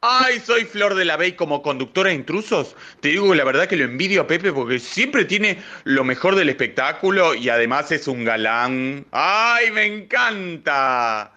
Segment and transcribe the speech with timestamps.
[0.00, 2.74] Ay, soy Flor de la Bey como conductora de intrusos.
[3.00, 6.48] Te digo la verdad que lo envidio a Pepe porque siempre tiene lo mejor del
[6.48, 9.06] espectáculo y además es un galán.
[9.12, 11.32] ¡Ay, me encanta!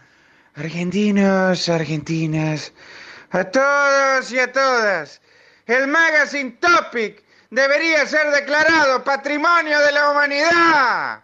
[0.55, 2.73] Argentinos, argentinas,
[3.29, 5.21] a todos y a todas,
[5.67, 11.23] el Magazine Topic debería ser declarado Patrimonio de la Humanidad.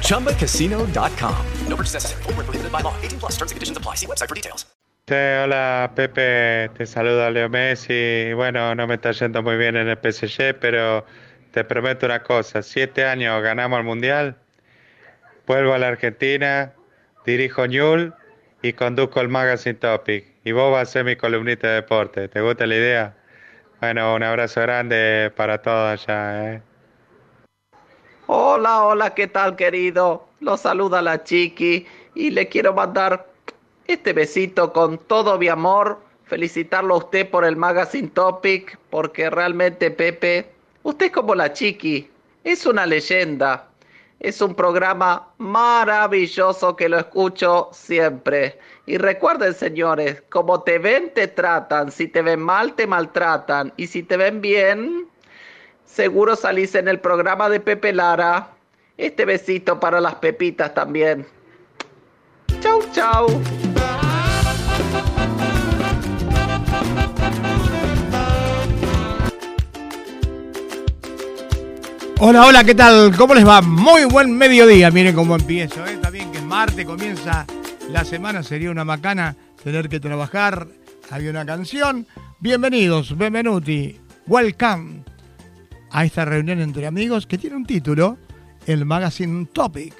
[0.00, 1.34] ChumbaCasino.com.
[1.68, 2.22] No purchase necessary.
[2.24, 2.94] Void prohibited by law.
[3.02, 3.96] 18 plus terms and conditions apply.
[3.96, 4.66] See website for details.
[5.08, 8.32] hola Pepe, te saluda Leo Messi.
[8.34, 11.06] Bueno, no me está yendo muy bien en el PSG, pero
[11.52, 14.36] te prometo una cosa: siete años ganamos el mundial.
[15.46, 16.72] Vuelvo a la Argentina,
[17.24, 18.14] dirijo Ñul
[18.62, 20.24] y conduzco el Magazine Topic.
[20.44, 22.28] Y vos vas a ser mi columnista de deporte.
[22.28, 23.16] ¿Te gusta la idea?
[23.80, 26.54] Bueno, un abrazo grande para todos allá.
[26.54, 26.62] ¿eh?
[28.28, 30.26] Hola, hola, ¿qué tal querido?
[30.40, 33.24] Lo saluda la chiqui y le quiero mandar
[33.86, 36.00] este besito con todo mi amor.
[36.24, 40.50] Felicitarlo a usted por el Magazine Topic, porque realmente Pepe,
[40.82, 42.10] usted es como la chiqui,
[42.42, 43.68] es una leyenda.
[44.18, 48.58] Es un programa maravilloso que lo escucho siempre.
[48.86, 51.92] Y recuerden, señores, como te ven, te tratan.
[51.92, 53.72] Si te ven mal, te maltratan.
[53.76, 55.06] Y si te ven bien,
[55.86, 58.50] seguro salís en el programa de Pepe Lara.
[58.98, 61.26] Este besito para las pepitas también.
[62.60, 63.26] Chau, chau.
[72.18, 73.14] Hola, hola, ¿qué tal?
[73.16, 73.60] ¿Cómo les va?
[73.60, 74.90] Muy buen mediodía.
[74.90, 75.86] Miren cómo empiezo.
[75.86, 75.92] ¿eh?
[75.92, 77.46] Está bien que Marte comienza
[77.90, 78.42] la semana.
[78.42, 80.66] Sería una macana tener que trabajar.
[81.10, 82.06] Había una canción.
[82.40, 85.15] Bienvenidos, benvenuti, welcome
[85.96, 88.18] a esta reunión entre amigos que tiene un título,
[88.66, 89.94] el Magazine Topic,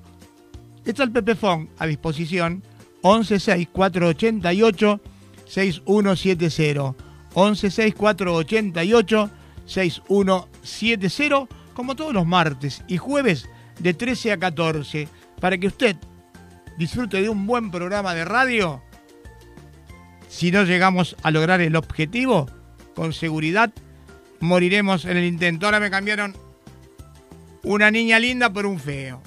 [0.85, 2.61] está el Pepefon a disposición
[3.01, 5.01] 116488
[5.47, 7.04] 6170.
[7.35, 9.29] 116488
[9.65, 13.49] 6170, como todos los martes y jueves
[13.79, 15.07] de 13 a 14,
[15.39, 15.95] para que usted
[16.77, 18.81] disfrute de un buen programa de radio
[20.35, 22.49] si no llegamos a lograr el objetivo,
[22.93, 23.71] con seguridad
[24.41, 25.65] moriremos en el intento.
[25.65, 26.35] Ahora me cambiaron
[27.63, 29.21] una niña linda por un feo.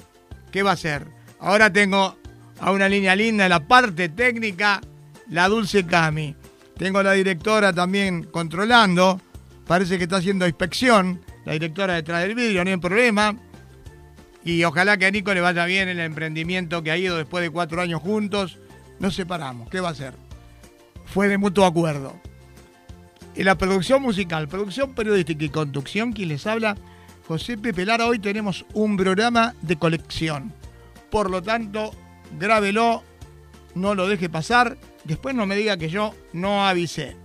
[0.51, 1.07] ¿Qué va a ser?
[1.39, 2.15] Ahora tengo
[2.59, 4.81] a una niña linda en la parte técnica,
[5.29, 6.35] la Dulce Cami.
[6.79, 9.19] Tengo a la directora también controlando.
[9.67, 11.19] Parece que está haciendo inspección.
[11.43, 13.35] La directora detrás del vidrio, no hay problema.
[14.45, 17.49] Y ojalá que a Nico le vaya bien el emprendimiento que ha ido después de
[17.49, 18.59] cuatro años juntos.
[18.97, 19.69] Nos separamos.
[19.69, 20.13] ¿Qué va a hacer?
[21.03, 22.15] Fue de mutuo acuerdo.
[23.35, 26.77] En la producción musical, producción periodística y conducción, quien les habla,
[27.27, 28.05] José Pepe Lara.
[28.05, 30.53] Hoy tenemos un programa de colección.
[31.11, 31.91] Por lo tanto,
[32.39, 33.03] grábelo,
[33.75, 34.77] no lo deje pasar.
[35.03, 37.15] Después no me diga que yo no avisé.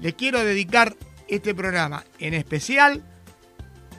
[0.00, 0.96] Le quiero dedicar
[1.28, 3.04] este programa en especial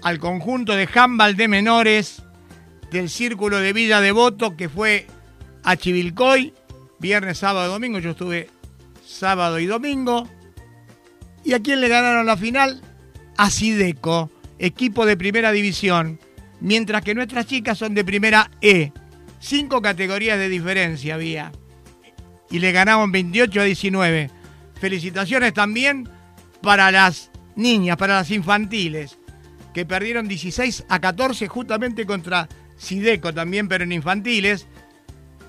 [0.02, 2.24] al conjunto de handball de menores
[2.92, 5.08] del Círculo de Villa Devoto que fue
[5.64, 6.54] a Chivilcoy,
[7.00, 8.00] viernes, sábado y domingo.
[8.00, 8.50] Yo estuve
[9.06, 10.28] sábado y domingo.
[11.44, 12.82] ¿Y a quién le ganaron la final?
[13.38, 16.20] A Sideco, equipo de primera división,
[16.60, 18.92] mientras que nuestras chicas son de primera E.
[19.40, 21.52] Cinco categorías de diferencia había.
[22.50, 24.32] Y le ganamos 28 a 19.
[24.80, 26.10] Felicitaciones también
[26.62, 29.18] para las niñas, para las infantiles,
[29.74, 32.48] que perdieron 16 a 14 justamente contra
[32.78, 34.68] Sideco también, pero en infantiles.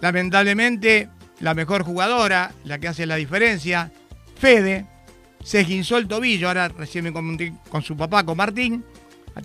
[0.00, 1.08] Lamentablemente,
[1.41, 3.93] la mejor jugadora, la que hace la diferencia,
[4.38, 4.87] Fede,
[5.43, 8.85] se esguinzó el tobillo, ahora recién me con su papá, con Martín,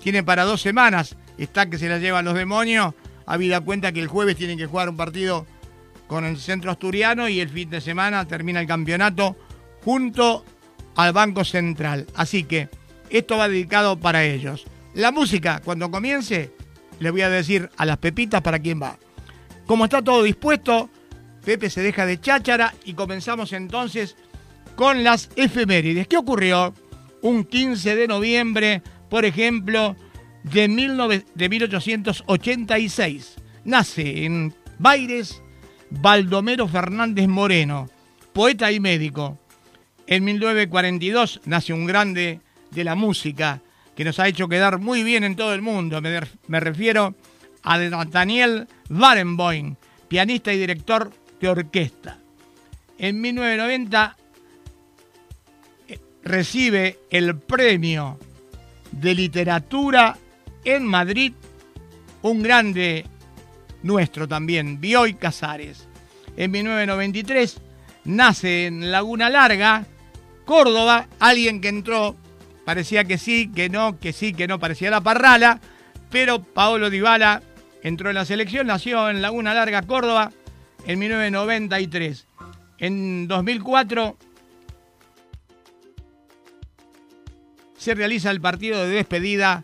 [0.01, 2.93] tiene para dos semanas, está que se la llevan los demonios,
[3.25, 5.45] habida cuenta que el jueves tienen que jugar un partido
[6.07, 9.35] con el centro asturiano y el fin de semana termina el campeonato
[9.83, 10.45] junto
[10.95, 12.07] al Banco Central.
[12.15, 12.69] Así que
[13.09, 14.65] esto va dedicado para ellos.
[14.93, 16.51] La música, cuando comience,
[16.99, 18.97] le voy a decir a las pepitas para quién va.
[19.65, 20.89] Como está todo dispuesto,
[21.43, 24.15] Pepe se deja de cháchara y comenzamos entonces
[24.75, 26.07] con las efemérides.
[26.07, 26.73] ¿Qué ocurrió?
[27.21, 29.95] Un 15 de noviembre, por ejemplo,
[30.43, 33.35] de, 1886.
[33.63, 35.41] Nace en Baires
[35.89, 37.89] Baldomero Fernández Moreno,
[38.33, 39.37] poeta y médico.
[40.07, 42.41] En 1942 nace un grande
[42.71, 43.61] de la música
[43.95, 46.01] que nos ha hecho quedar muy bien en todo el mundo.
[46.01, 47.15] Me, refiero
[47.63, 49.75] a Daniel Barenboim,
[50.07, 52.19] pianista y director de orquesta.
[52.97, 54.17] En 1990
[55.87, 58.19] eh, recibe el premio
[58.91, 60.17] de literatura
[60.63, 61.33] en Madrid
[62.21, 63.05] un grande
[63.85, 65.87] nuestro también, Bioy Casares.
[66.35, 67.61] En 1993
[68.03, 69.85] nace en Laguna Larga,
[70.43, 72.15] Córdoba, alguien que entró,
[72.65, 75.61] parecía que sí, que no, que sí, que no, parecía la parrala,
[76.09, 77.43] pero Paolo Dybala
[77.83, 80.31] entró en la selección, nació en Laguna Larga, Córdoba,
[80.87, 82.25] en 1993.
[82.79, 84.17] En 2004
[87.77, 89.63] se realiza el partido de despedida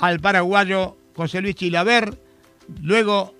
[0.00, 2.18] al paraguayo José Luis Chilaver,
[2.82, 3.34] luego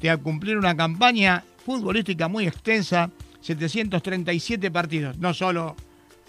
[0.00, 3.10] de cumplir una campaña futbolística muy extensa,
[3.40, 5.74] 737 partidos, no solo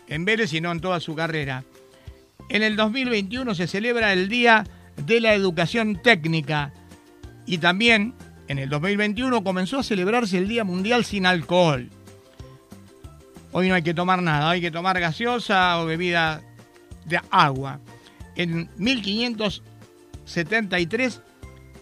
[0.08, 1.64] en Vélez, sino en toda su carrera.
[2.50, 4.64] En el 2021 se celebra el Día
[5.06, 6.72] de la Educación Técnica
[7.46, 8.14] y también
[8.48, 11.90] en el 2021 comenzó a celebrarse el Día Mundial sin Alcohol.
[13.52, 16.42] Hoy no hay que tomar nada, hay que tomar gaseosa o bebida
[17.06, 17.80] de agua.
[18.36, 21.22] En 1573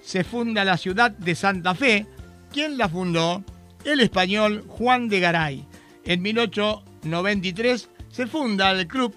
[0.05, 2.05] se funda la ciudad de Santa Fe.
[2.53, 3.43] ¿Quién la fundó?
[3.83, 5.65] El español Juan de Garay.
[6.03, 9.15] En 1893 se funda el club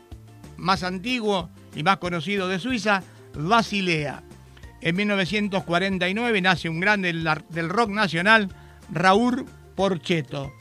[0.56, 3.02] más antiguo y más conocido de Suiza,
[3.34, 4.22] Basilea.
[4.80, 8.48] En 1949 nace un grande del rock nacional,
[8.90, 9.44] Raúl
[9.76, 10.52] Porcheto.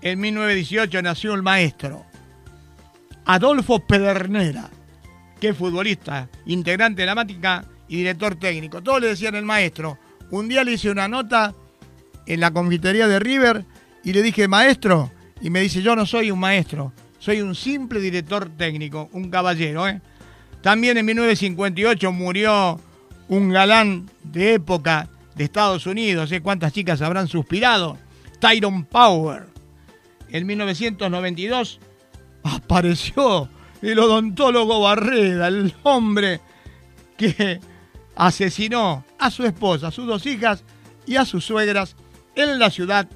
[0.00, 2.06] En 1918 nació el maestro
[3.26, 4.70] Adolfo Pedernera
[5.40, 8.82] que es futbolista, integrante de la mática y director técnico.
[8.82, 9.98] Todos le decían el maestro.
[10.30, 11.54] Un día le hice una nota
[12.26, 13.64] en la confitería de River
[14.04, 18.00] y le dije, maestro, y me dice, yo no soy un maestro, soy un simple
[18.00, 19.88] director técnico, un caballero.
[19.88, 20.00] ¿eh?
[20.62, 22.80] También en 1958 murió
[23.28, 26.40] un galán de época de Estados Unidos, ¿eh?
[26.40, 27.96] ¿cuántas chicas habrán suspirado?
[28.40, 29.46] Tyron Power.
[30.30, 31.80] En 1992
[32.42, 33.48] apareció
[33.82, 36.40] el odontólogo Barreda, el hombre
[37.16, 37.60] que
[38.18, 40.62] asesinó a su esposa, a sus dos hijas
[41.06, 41.96] y a sus suegras
[42.34, 43.08] en la ciudad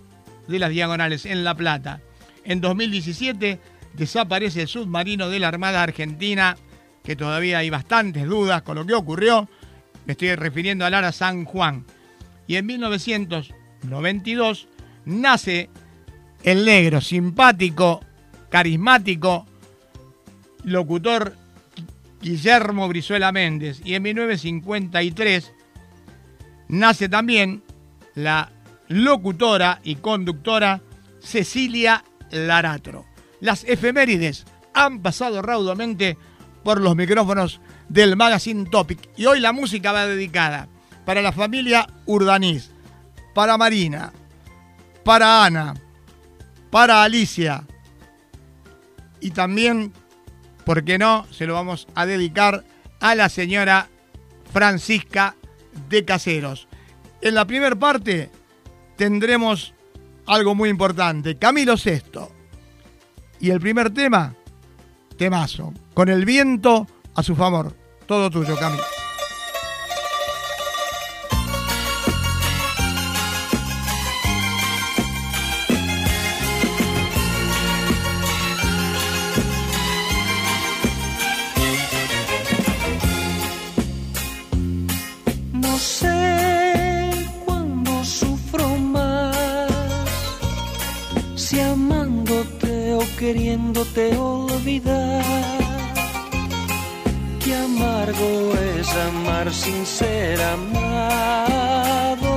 [0.47, 2.01] de las Diagonales, en La Plata.
[2.45, 3.59] En 2017
[3.95, 6.57] desaparece el submarino de la Armada Argentina,
[7.03, 9.49] que todavía hay bastantes dudas con lo que ocurrió.
[10.07, 11.85] Me estoy refiriendo al Ara San Juan.
[12.47, 14.69] Y en 1992
[15.05, 15.69] nace
[16.45, 18.05] el negro simpático
[18.51, 19.47] carismático
[20.63, 21.42] locutor
[22.23, 23.83] Guillermo Brizuela Méndez.
[23.85, 25.53] Y en 1953
[26.69, 27.63] nace también
[28.15, 28.51] la
[28.89, 30.81] locutora y conductora
[31.21, 33.05] Cecilia Laratro.
[33.41, 36.17] Las efemérides han pasado raudamente
[36.63, 40.69] por los micrófonos del Magazine Topic y hoy la música va dedicada
[41.05, 42.71] para la familia Urdaniz,
[43.35, 44.13] para Marina,
[45.05, 45.75] para Ana,
[46.71, 47.65] para Alicia
[49.23, 49.93] y también,
[50.65, 52.65] ¿por qué no?, se lo vamos a dedicar
[53.01, 53.89] a la señora
[54.53, 55.37] Francisca
[55.89, 56.69] de Caseros.
[57.21, 58.31] En la primera parte
[58.97, 59.75] tendremos
[60.27, 62.29] algo muy importante, Camilo VI.
[63.41, 64.35] Y el primer tema,
[65.17, 67.77] temazo, con el viento a su favor.
[68.07, 68.92] Todo tuyo, Camilo.
[93.33, 95.25] Queriéndote olvidar.
[97.43, 102.35] Qué amargo es amar sin ser amado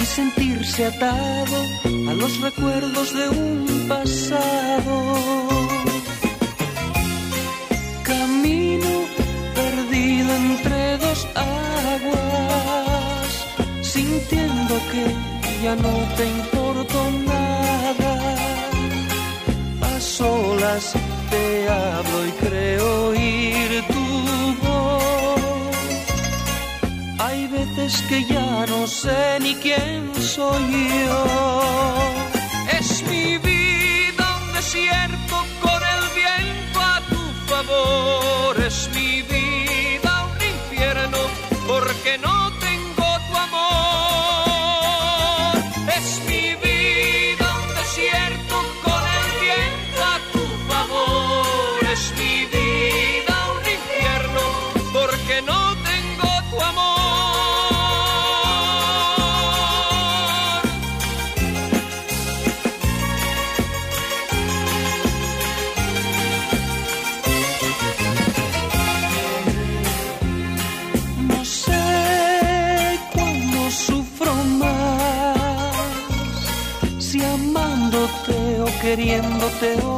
[0.00, 1.56] y sentirse atado
[2.10, 4.94] a los recuerdos de un pasado.
[8.04, 8.92] Camino
[9.58, 11.28] perdido entre dos
[11.90, 13.28] aguas,
[13.82, 15.04] sintiendo que
[15.62, 18.17] ya no te importo nada.
[20.58, 25.40] Te hablo y creo oír tu voz.
[27.20, 32.00] Hay veces que ya no sé ni quién soy yo.
[32.76, 38.37] Es mi vida un desierto con el viento a tu favor.
[78.88, 79.97] Queriéndote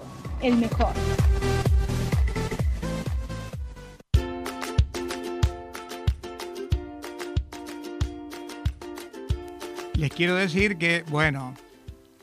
[0.42, 0.94] el mejor.
[9.98, 11.56] Les quiero decir que, bueno,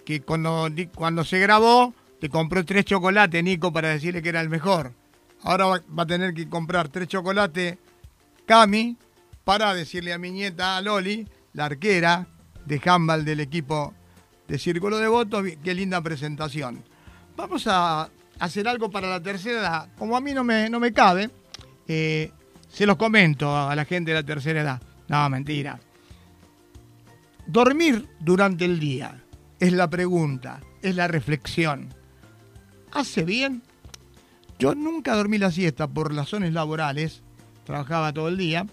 [0.04, 4.48] que cuando, cuando se grabó, te compró tres chocolates, Nico, para decirle que era el
[4.48, 4.92] mejor.
[5.42, 7.76] Ahora va, a tener que comprar tres chocolates
[8.46, 8.96] Cami
[9.42, 12.28] para decirle a mi nieta Loli, la arquera
[12.64, 13.92] de handball del equipo
[14.46, 16.80] de Círculo de Votos, qué linda presentación.
[17.36, 19.88] Vamos a hacer algo para la tercera edad.
[19.98, 21.28] Como a mí no me, no me cabe,
[21.88, 22.30] eh,
[22.68, 24.80] se los comento a la gente de la tercera edad.
[25.08, 25.80] No, mentira.
[27.46, 29.22] Dormir durante el día
[29.60, 31.94] es la pregunta, es la reflexión.
[32.92, 33.62] ¿Hace bien?
[34.58, 37.22] Yo nunca dormí la siesta por razones laborales,
[37.64, 38.66] trabajaba todo el día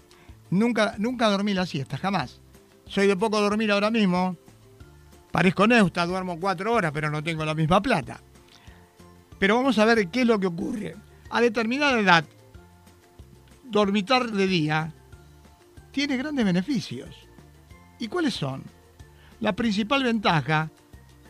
[0.52, 2.38] Nunca, nunca dormí la siesta, jamás.
[2.86, 4.36] Soy de poco dormir ahora mismo.
[5.30, 8.20] Parezco neusta, duermo cuatro horas, pero no tengo la misma plata.
[9.38, 10.94] Pero vamos a ver qué es lo que ocurre.
[11.30, 12.26] A determinada edad,
[13.64, 14.92] dormitar de día
[15.90, 17.21] tiene grandes beneficios.
[18.02, 18.64] ¿Y cuáles son?
[19.38, 20.72] La principal ventaja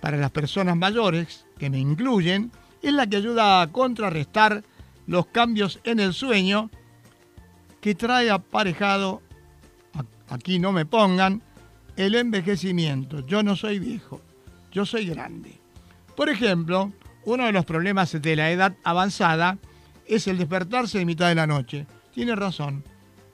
[0.01, 2.51] para las personas mayores, que me incluyen,
[2.81, 4.65] es la que ayuda a contrarrestar
[5.07, 6.71] los cambios en el sueño
[7.83, 9.21] que trae aparejado,
[10.31, 11.43] aquí no me pongan,
[11.97, 13.21] el envejecimiento.
[13.27, 14.23] Yo no soy viejo,
[14.73, 15.61] yo soy grande.
[16.17, 16.91] Por ejemplo,
[17.27, 19.59] uno de los problemas de la edad avanzada
[20.07, 21.87] es el despertarse de mitad de la noche.
[22.15, 22.83] Tiene razón,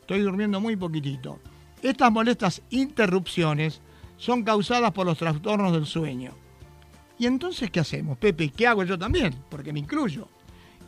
[0.01, 1.39] estoy durmiendo muy poquitito.
[1.83, 3.81] Estas molestas interrupciones
[4.17, 6.33] son causadas por los trastornos del sueño.
[7.19, 8.51] ¿Y entonces qué hacemos, Pepe?
[8.51, 9.35] ¿Qué hago yo también?
[9.49, 10.29] Porque me incluyo.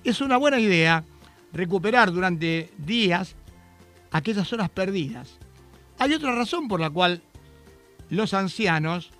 [0.04, 1.04] Es una buena idea
[1.52, 3.36] recuperar durante días
[4.10, 5.38] aquellas horas perdidas.
[5.98, 7.22] Hay otra razón por la cual
[8.08, 9.10] los ancianos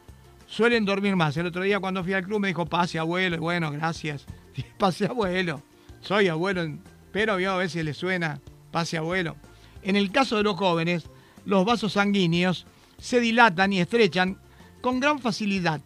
[0.47, 1.37] suelen dormir más.
[1.37, 4.27] El otro día cuando fui al club me dijo, pase abuelo, y bueno, gracias.
[4.79, 5.63] Pase abuelo.
[6.01, 6.67] Soy abuelo,
[7.13, 8.41] pero a ver si le suena,
[8.73, 9.37] pase abuelo.
[9.83, 11.09] En el caso de los jóvenes,
[11.45, 12.67] los vasos sanguíneos
[12.99, 14.39] se dilatan y estrechan
[14.81, 15.81] con gran facilidad.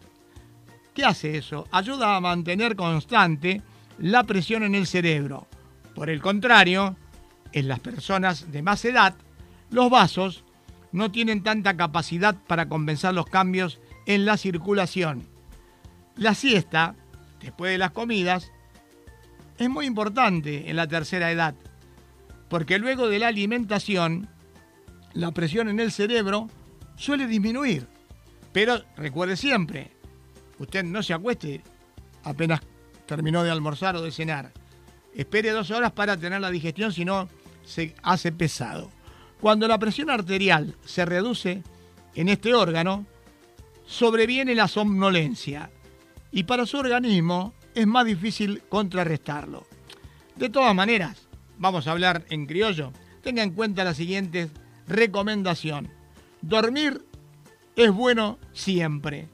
[0.93, 1.67] ¿Qué hace eso?
[1.71, 3.61] Ayuda a mantener constante
[3.99, 5.47] la presión en el cerebro.
[5.93, 6.95] Por el contrario,
[7.51, 9.15] en las personas de más edad,
[9.71, 10.43] los vasos
[10.91, 15.27] no tienen tanta capacidad para compensar los cambios en la circulación.
[16.15, 16.95] La siesta,
[17.41, 18.51] después de las comidas,
[19.57, 21.55] es muy importante en la tercera edad,
[22.49, 24.29] porque luego de la alimentación,
[25.15, 26.49] la presión en el cerebro
[26.95, 27.87] suele disminuir.
[28.53, 29.91] Pero recuerde siempre,
[30.59, 31.61] usted no se acueste
[32.23, 32.61] apenas
[33.05, 34.51] terminó de almorzar o de cenar.
[35.13, 37.29] Espere dos horas para tener la digestión, si no
[37.63, 38.91] se hace pesado.
[39.39, 41.63] Cuando la presión arterial se reduce
[42.15, 43.05] en este órgano,
[43.85, 45.69] sobreviene la somnolencia
[46.31, 49.65] y para su organismo es más difícil contrarrestarlo.
[50.35, 54.49] De todas maneras, vamos a hablar en criollo, tenga en cuenta la siguiente
[54.87, 55.89] recomendación.
[56.41, 57.03] Dormir
[57.75, 59.27] es bueno siempre,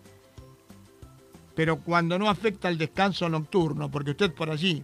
[1.56, 4.84] pero cuando no afecta el descanso nocturno, porque usted por allí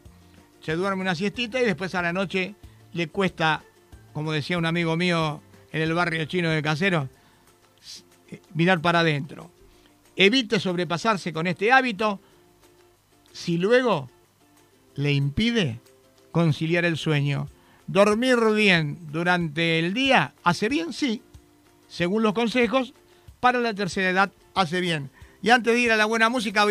[0.62, 2.56] se duerme una siestita y después a la noche
[2.94, 3.64] le cuesta,
[4.14, 7.10] como decía un amigo mío en el barrio chino de Casero,
[8.54, 9.52] mirar para adentro.
[10.16, 12.20] Evite sobrepasarse con este hábito
[13.32, 14.10] si luego
[14.96, 15.80] le impide
[16.32, 17.48] conciliar el sueño.
[17.88, 21.22] Dormir bien durante el día hace bien, sí,
[21.88, 22.94] según los consejos,
[23.40, 25.10] para la tercera edad hace bien.
[25.42, 26.66] Y antes de ir a la buena música,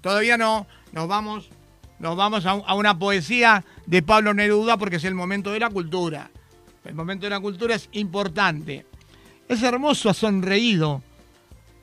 [0.00, 1.50] todavía no, nos vamos,
[1.98, 6.30] nos vamos a, una poesía de Pablo Neruda porque es el momento de la cultura.
[6.84, 8.86] El momento de la cultura es importante.
[9.48, 11.02] Es hermoso, ha sonreído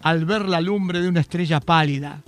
[0.02, 2.22] al ver la lumbre de una estrella pálida,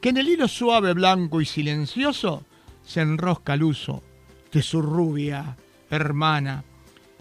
[0.00, 2.44] que en el hilo suave, blanco y silencioso
[2.86, 4.04] se enrosca el uso
[4.52, 5.56] de su rubia
[5.90, 6.64] hermana.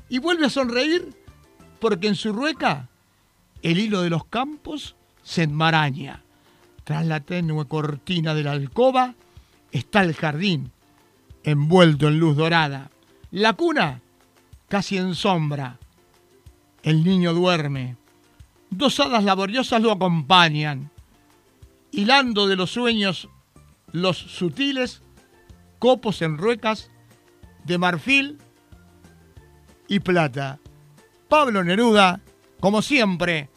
[0.10, 1.14] Y vuelve a sonreír
[1.80, 2.90] porque en su rueca
[3.62, 6.24] el hilo de los campos se enmaraña.
[6.84, 9.16] Tras la tenue cortina de la alcoba
[9.72, 10.72] está el jardín,
[11.44, 12.90] envuelto en luz dorada.
[13.32, 14.02] La cuna
[14.70, 15.78] casi en sombra.
[16.84, 17.98] El niño duerme.
[18.70, 20.92] Dos hadas laboriosas lo acompañan,
[21.92, 23.30] hilando de los sueños
[23.92, 25.02] los sutiles
[25.80, 26.90] copos en ruecas
[27.64, 28.38] de marfil
[29.88, 30.60] y plata.
[31.28, 32.22] Pablo Neruda,
[32.60, 33.50] como siempre,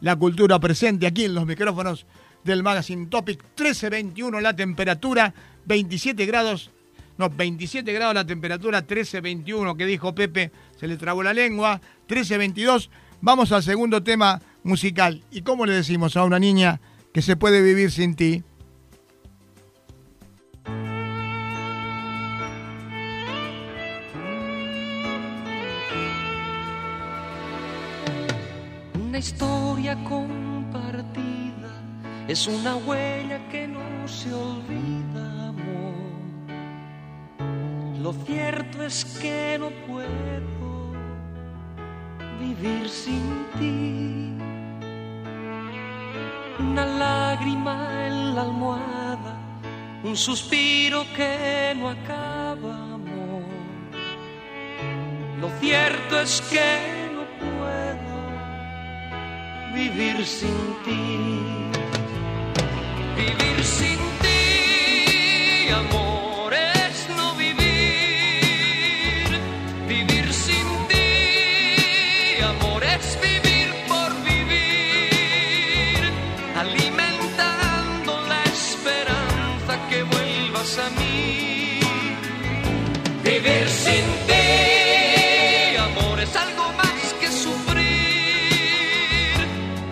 [0.00, 2.06] la cultura presente aquí en los micrófonos
[2.44, 3.42] del Magazine Topic.
[3.56, 5.34] 13.21 la temperatura,
[5.66, 6.70] 27 grados,
[7.18, 12.88] no, 27 grados la temperatura, 13.21 que dijo Pepe, se le trabó la lengua, 13.22.
[13.20, 15.24] Vamos al segundo tema musical.
[15.30, 16.80] ¿Y cómo le decimos a una niña
[17.12, 18.44] que se puede vivir sin ti?
[29.08, 31.72] Una historia compartida
[32.28, 35.94] es una huella que no se olvida, amor.
[38.02, 40.92] Lo cierto es que no puedo
[42.38, 44.34] vivir sin ti.
[46.62, 49.38] Una lágrima en la almohada,
[50.04, 53.42] un suspiro que no acaba, amor.
[55.40, 56.97] Lo cierto es que
[59.74, 61.02] vivir sin ti.
[63.16, 66.07] Vivir sin ti, amor,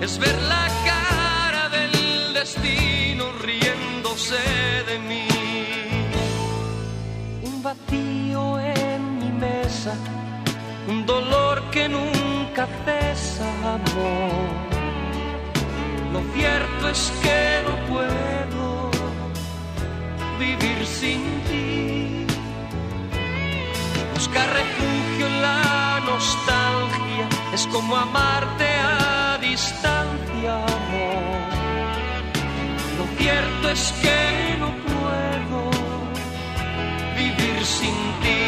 [0.07, 4.41] es ver la cara del destino riéndose
[4.89, 5.27] de mí.
[7.43, 9.95] Un vacío en mi mesa,
[10.89, 14.55] un dolor que nunca cesa, amor.
[16.13, 18.91] Lo cierto es que no puedo
[20.39, 22.27] vivir sin ti.
[24.15, 29.06] Buscar refugio en la nostalgia es como amarte a
[29.67, 31.47] distancia, amor.
[32.99, 35.71] Lo cierto es que no puedo
[37.17, 38.46] vivir sin ti.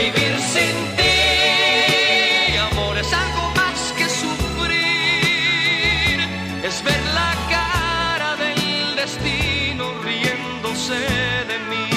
[0.00, 1.18] Vivir sin ti,
[2.70, 4.80] amor, es algo más que sufrir.
[6.64, 11.00] Es ver la cara del destino riéndose
[11.50, 11.90] de mí.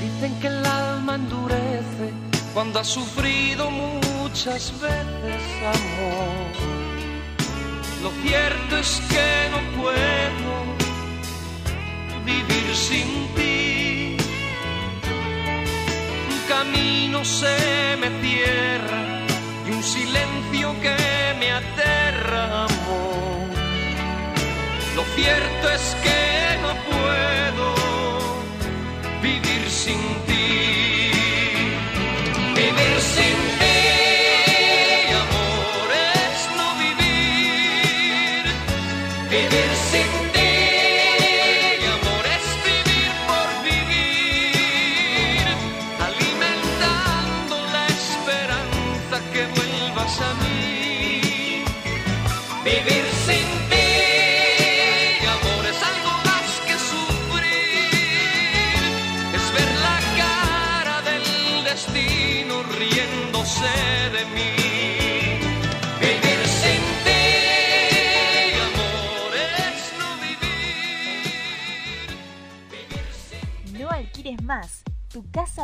[0.00, 2.06] Dicen que el alma endurece
[2.54, 5.42] cuando ha sufrido muchas veces
[5.78, 6.52] amor.
[8.02, 10.52] Lo cierto es que no puedo
[12.24, 13.75] vivir sin ti.
[16.48, 19.20] Camino se me cierra
[19.66, 20.96] y un silencio que
[21.40, 23.48] me aterra, amor.
[24.94, 27.74] Lo cierto es que no puedo
[29.22, 30.95] vivir sin ti.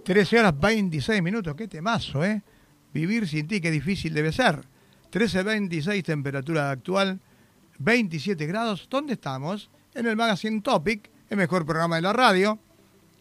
[0.03, 2.43] Trece horas 26 minutos, qué temazo, ¿eh?
[2.93, 4.61] Vivir sin ti, qué difícil debe ser.
[5.11, 7.19] 13.26 temperatura actual,
[7.79, 8.87] 27 grados.
[8.89, 9.69] ¿Dónde estamos?
[9.93, 12.59] En el Magazine Topic, el mejor programa de la radio.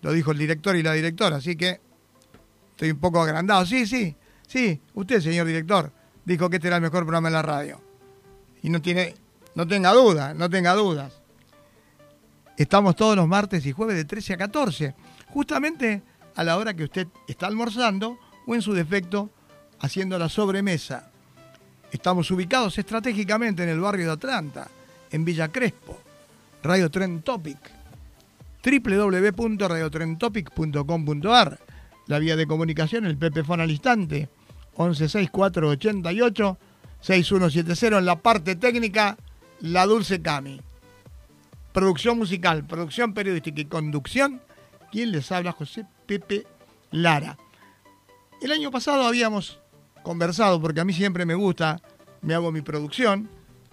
[0.03, 1.81] Lo dijo el director y la directora, así que
[2.71, 3.65] estoy un poco agrandado.
[3.67, 4.15] Sí, sí,
[4.47, 5.93] sí, usted, señor director,
[6.25, 7.81] dijo que este era el mejor programa de la radio.
[8.63, 9.15] Y no tiene,
[9.55, 11.23] no tenga duda, no tenga dudas.
[12.57, 14.95] Estamos todos los martes y jueves de 13 a 14,
[15.29, 16.03] justamente
[16.35, 19.31] a la hora que usted está almorzando o en su defecto
[19.81, 21.08] haciendo la sobremesa.
[21.91, 24.69] Estamos ubicados estratégicamente en el barrio de Atlanta,
[25.11, 25.99] en Villa Crespo.
[26.63, 27.59] Radio Tren Topic,
[28.65, 31.59] www.radiotrentopic.com.ar.
[32.07, 34.29] La vía de comunicación, el Pepefón al instante,
[34.77, 36.59] 116488
[37.01, 39.17] 6170 en la parte técnica,
[39.61, 40.61] la Dulce Cami.
[41.73, 44.43] Producción musical, producción periodística y conducción,
[44.91, 46.45] quien les habla José Pepe
[46.91, 47.39] Lara.
[48.43, 49.61] El año pasado habíamos
[50.03, 51.81] conversado, porque a mí siempre me gusta,
[52.23, 53.29] me hago mi producción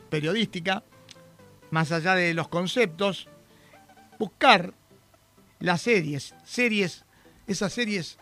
[0.10, 0.84] periodística,
[1.72, 3.28] más allá de los conceptos,
[4.20, 4.74] buscar
[5.60, 7.06] las series, series,
[7.48, 8.18] esas series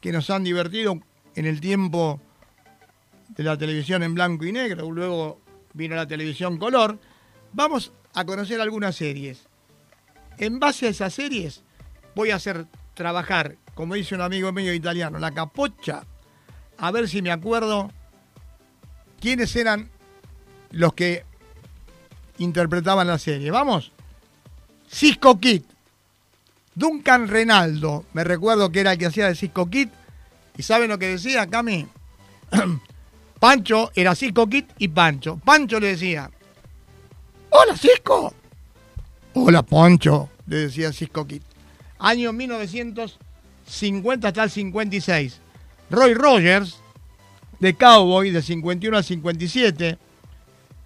[0.00, 1.00] que nos han divertido
[1.34, 2.20] en el tiempo
[3.28, 5.40] de la televisión en blanco y negro, luego
[5.72, 6.98] vino la televisión color,
[7.52, 9.46] vamos a conocer algunas series.
[10.38, 11.62] En base a esas series
[12.14, 16.04] voy a hacer trabajar, como dice un amigo mío italiano, la capocha,
[16.78, 17.90] a ver si me acuerdo
[19.20, 19.90] quiénes eran
[20.70, 21.24] los que
[22.38, 23.50] interpretaban la serie.
[23.50, 23.92] Vamos.
[24.90, 25.62] Cisco Kid.
[26.74, 28.04] Duncan Renaldo.
[28.12, 29.88] Me recuerdo que era el que hacía de Cisco Kid.
[30.56, 31.86] ¿Y saben lo que decía, Cami?
[33.40, 35.40] Pancho era Cisco Kid y Pancho.
[35.44, 36.30] Pancho le decía,
[37.50, 38.34] Hola Cisco.
[39.34, 41.42] Hola Pancho, le decía Cisco Kid.
[42.00, 45.40] Año 1950 hasta el 56.
[45.90, 46.80] Roy Rogers,
[47.60, 49.98] de Cowboy, de 51 al 57.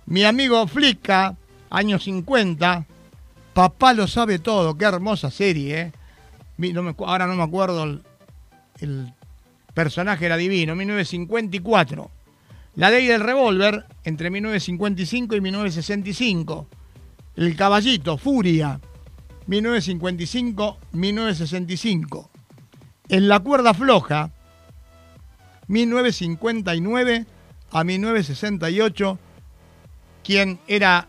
[0.06, 1.36] Mi amigo Flicka,
[1.70, 2.86] años 50.
[3.52, 5.92] Papá lo sabe todo, qué hermosa serie, ¿eh?
[6.72, 8.02] No me ahora no me acuerdo el,
[8.80, 9.12] el
[9.74, 12.10] personaje era divino, 1954.
[12.76, 16.66] La ley del revólver entre 1955 y 1965.
[17.36, 18.80] El caballito, Furia,
[19.48, 22.28] 1955-1965.
[23.08, 24.30] En la cuerda floja,
[25.68, 27.26] 1959
[27.70, 29.18] a 1968,
[30.24, 31.06] quien era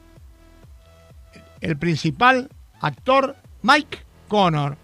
[1.62, 4.78] el principal actor, Mike Connor.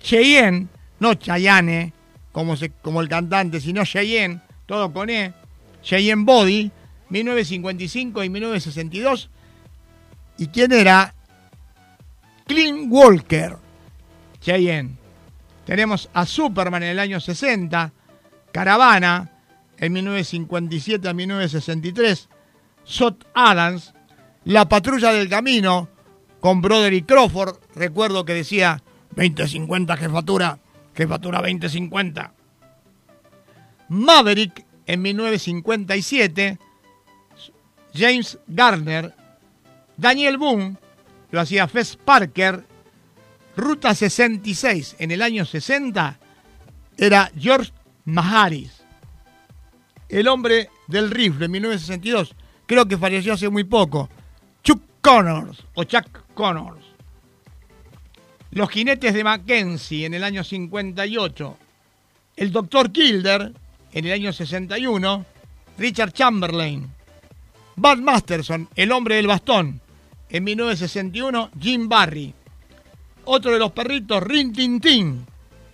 [0.00, 0.68] Cheyenne,
[1.00, 1.92] no Chayane,
[2.32, 5.32] como, se, como el cantante, sino Cheyenne, todo con E.
[5.82, 6.70] Cheyenne Body,
[7.08, 9.30] 1955 y 1962.
[10.38, 11.14] ¿Y quién era?
[12.46, 13.56] Clint Walker,
[14.40, 14.96] Cheyenne.
[15.64, 17.92] Tenemos a Superman en el año 60,
[18.52, 19.30] Caravana
[19.78, 22.28] en 1957 a 1963,
[22.84, 23.94] Sot Adams,
[24.44, 25.88] La Patrulla del Camino
[26.40, 30.58] con Broderick Crawford, recuerdo que decía 2050 jefatura,
[30.94, 32.32] jefatura 2050.
[33.88, 36.58] Maverick en 1957,
[37.94, 39.14] James Garner,
[39.96, 40.76] Daniel Boone,
[41.30, 42.64] lo hacía Fess Parker,
[43.56, 46.20] Ruta 66 en el año 60
[46.96, 47.72] era George
[48.08, 48.72] Maharis.
[50.08, 54.08] El hombre del rifle en 1962, creo que falleció hace muy poco.
[54.62, 56.84] Chuck Connors o Chuck Connors.
[58.50, 61.56] Los jinetes de Mackenzie en el año 58.
[62.36, 63.52] El doctor Kilder
[63.92, 65.26] en el año 61.
[65.76, 66.90] Richard Chamberlain.
[67.76, 69.82] Bud Masterson, el hombre del bastón.
[70.30, 72.34] En 1961, Jim Barry.
[73.26, 75.26] Otro de los perritos, Rin Tin Tin.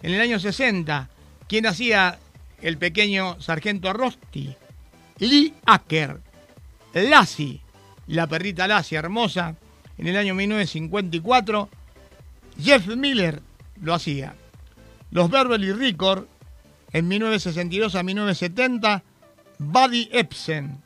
[0.03, 1.09] En el año 60,
[1.49, 2.19] quien hacía
[2.63, 4.55] el pequeño sargento Rosti.
[5.19, 6.21] Lee Acker.
[6.95, 7.61] Lassie,
[8.07, 9.57] la perrita Lassie hermosa,
[9.99, 11.69] en el año 1954.
[12.61, 13.43] Jeff Miller
[13.81, 14.35] lo hacía.
[15.11, 16.27] Los Beverly Record,
[16.93, 19.03] en 1962 a 1970.
[19.59, 20.83] Buddy Epson,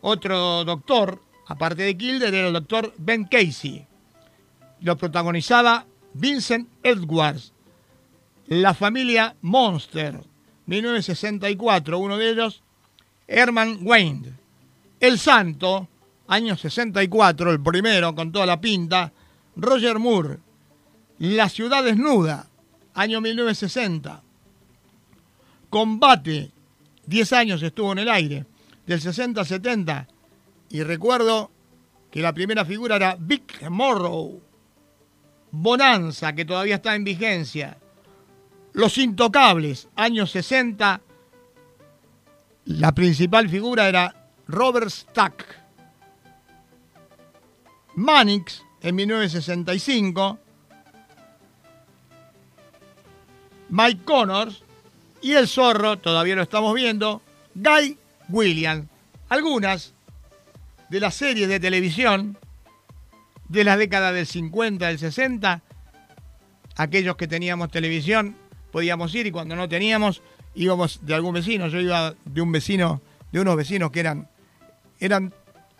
[0.00, 3.86] otro doctor, aparte de Kilder, era el doctor Ben Casey.
[4.80, 7.52] Lo protagonizaba Vincent Edwards.
[8.46, 10.20] La familia Monster,
[10.66, 12.62] 1964, uno de ellos,
[13.26, 14.34] Herman Wayne.
[14.98, 15.88] El Santo,
[16.28, 19.12] año 64, el primero con toda la pinta,
[19.56, 20.38] Roger Moore.
[21.18, 22.48] La ciudad desnuda,
[22.94, 24.22] año 1960.
[25.68, 26.50] Combate,
[27.06, 28.46] 10 años estuvo en el aire,
[28.86, 30.08] del 60 al 70.
[30.70, 31.50] Y recuerdo
[32.10, 34.40] que la primera figura era Vic Morrow.
[35.52, 37.76] Bonanza, que todavía está en vigencia.
[38.72, 41.00] Los Intocables, años 60.
[42.66, 44.14] La principal figura era
[44.46, 45.60] Robert Stack.
[47.96, 50.38] Mannix, en 1965.
[53.70, 54.62] Mike Connors.
[55.22, 57.20] Y el zorro, todavía lo estamos viendo,
[57.54, 58.88] Guy Williams.
[59.28, 59.92] Algunas
[60.88, 62.38] de las series de televisión
[63.48, 65.60] de las décadas del 50, del 60,
[66.76, 68.36] aquellos que teníamos televisión
[68.70, 70.22] podíamos ir y cuando no teníamos
[70.54, 71.68] íbamos de algún vecino.
[71.68, 73.00] Yo iba de un vecino,
[73.32, 74.28] de unos vecinos que eran,
[74.98, 75.32] eran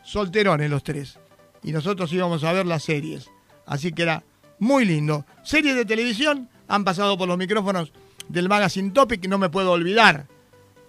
[0.03, 1.19] solterones los tres.
[1.63, 3.31] Y nosotros íbamos a ver las series.
[3.67, 4.25] Así que era
[4.59, 5.27] muy lindo.
[5.43, 7.93] Series de televisión han pasado por los micrófonos
[8.29, 10.27] del Magazine Topic, no me puedo olvidar.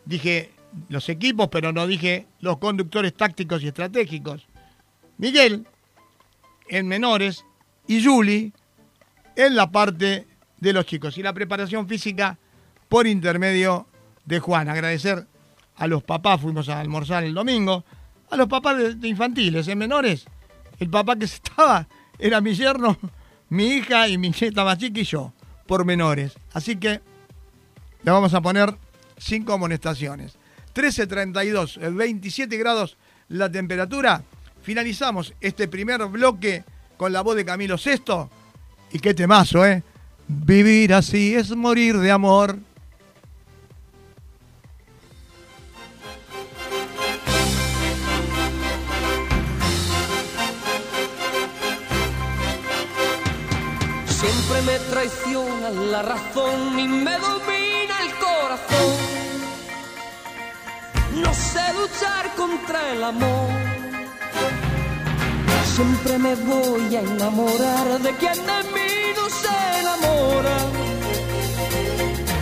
[0.05, 0.51] Dije
[0.89, 4.47] los equipos, pero no dije los conductores tácticos y estratégicos.
[5.17, 5.67] Miguel,
[6.69, 7.45] en menores,
[7.87, 8.53] y Julie,
[9.35, 10.27] en la parte
[10.61, 11.17] de los chicos.
[11.17, 12.37] Y la preparación física
[12.87, 13.87] por intermedio
[14.23, 14.69] de Juan.
[14.69, 15.27] Agradecer
[15.75, 17.83] a los papás, fuimos a almorzar el domingo,
[18.29, 20.25] a los papás de, infantiles, en menores.
[20.79, 22.97] El papá que estaba era mi yerno,
[23.49, 25.33] mi hija y mi nieta más chica y yo,
[25.67, 26.33] por menores.
[26.53, 27.01] Así que
[28.03, 28.73] le vamos a poner
[29.17, 30.37] cinco amonestaciones.
[30.73, 32.97] 13.32, 27 grados
[33.27, 34.23] la temperatura.
[34.61, 36.63] Finalizamos este primer bloque
[36.97, 38.29] con la voz de Camilo Sesto.
[38.91, 39.83] Y qué temazo, ¿eh?
[40.33, 42.57] Vivir así es morir de amor.
[54.07, 58.95] Siempre me traiciona la razón y me domina el corazón.
[61.21, 63.49] No sé luchar contra el amor.
[65.75, 69.00] Siempre me voy a enamorar de quien de mí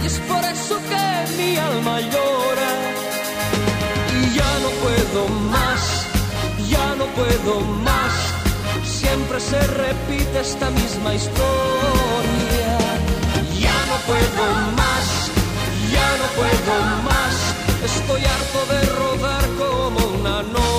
[0.02, 2.72] Y es por eso que mi alma llora.
[4.17, 5.82] Y ya no puedo más,
[6.69, 8.13] ya no puedo más.
[8.84, 12.78] siempre se repite esta misma historia.
[13.60, 14.45] Ya no puedo
[14.82, 15.06] más,
[15.95, 16.76] ya no puedo
[17.10, 17.36] más,
[17.84, 20.79] estoy harto de rodar como una noria.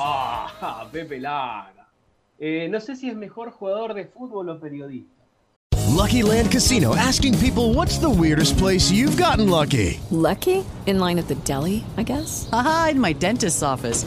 [0.02, 1.86] Ah, Pepe Lara.
[2.38, 5.12] Eh, no sé si es mejor jugador de fútbol o periodista.
[5.88, 10.00] Lucky Land Casino asking people what's the weirdest place you've gotten lucky?
[10.10, 10.64] Lucky?
[10.86, 12.48] In line at the deli, I guess?
[12.50, 14.06] Aha, in my dentist's office.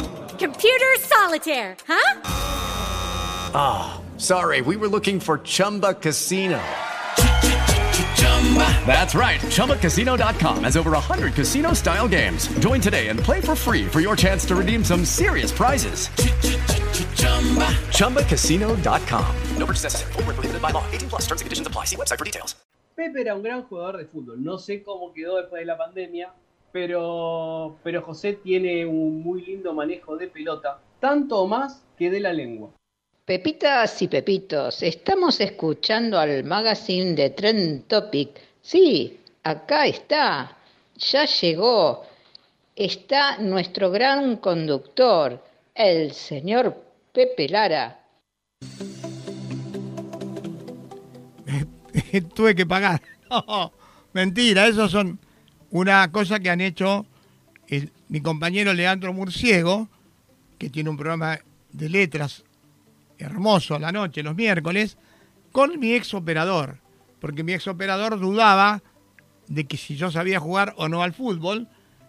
[0.41, 2.21] Computer solitaire, huh?
[3.53, 6.59] Ah, sorry, we were looking for Chumba Casino.
[8.87, 9.39] That's right.
[9.39, 12.47] ChumbaCasino.com has over 100 casino style games.
[12.59, 16.09] Join today and play for free for your chance to redeem some serious prizes.
[17.99, 19.35] ChumbaCasino.com.
[19.57, 20.13] No purchase necessary.
[20.13, 20.83] Void prohibited by law.
[20.91, 21.21] 18 plus.
[21.27, 21.85] Terms and conditions apply.
[21.85, 22.55] See website for details.
[22.95, 24.43] Pepe era un gran jugador de fútbol.
[24.43, 26.33] No sé cómo quedó después de la pandemia,
[26.71, 32.19] pero, pero José tiene un muy lindo manejo de pelota, tanto o más que de
[32.19, 32.71] la lengua.
[33.25, 38.29] Pepitas y Pepitos, estamos escuchando al magazine de Trend Topic.
[38.61, 40.57] Sí, acá está,
[40.97, 42.03] ya llegó.
[42.75, 45.39] Está nuestro gran conductor,
[45.75, 46.75] el señor
[47.13, 47.99] Pepe Lara.
[52.35, 53.01] Tuve que pagar.
[54.13, 55.19] mentira, eso son
[55.71, 57.05] una cosa que han hecho
[58.09, 59.87] mi compañero Leandro Murciego,
[60.57, 61.39] que tiene un programa
[61.71, 62.43] de letras
[63.17, 64.97] hermoso a la noche, los miércoles,
[65.51, 66.77] con mi ex operador.
[67.19, 68.83] Porque mi ex operador dudaba
[69.47, 71.67] de que si yo sabía jugar o no al fútbol,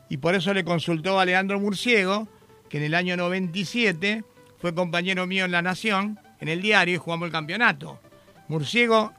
[0.08, 2.28] y por eso le consultó a Leandro Murciego,
[2.68, 4.24] que en el año 97
[4.58, 8.00] fue compañero mío en La Nación, en el diario, y jugamos el campeonato.
[8.48, 9.12] Murciego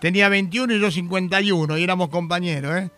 [0.00, 2.90] tenía 21 y yo 51, y éramos compañeros, ¿eh?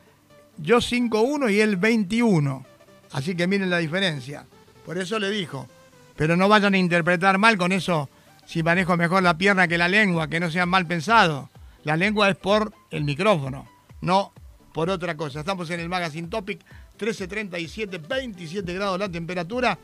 [0.59, 2.65] Yo 5-1 y él 21.
[3.13, 4.45] Así que miren la diferencia.
[4.85, 5.69] Por eso le dijo.
[6.17, 8.09] Pero no vayan a interpretar mal con eso
[8.45, 11.49] si manejo mejor la pierna que la lengua, que no sean mal pensados.
[11.85, 13.69] La lengua es por el micrófono,
[14.01, 14.33] no
[14.73, 15.41] por otra cosa.
[15.41, 16.61] Estamos en el Magazine Topic,
[16.93, 19.79] 1337, 27 grados la temperatura.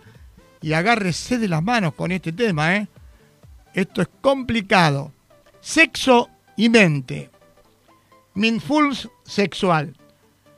[0.63, 2.89] Y agárrese de las manos con este tema, ¿eh?
[3.75, 5.13] Esto es complicado.
[5.61, 7.31] Sexo y mente.
[8.35, 9.95] Mindfulness sexual.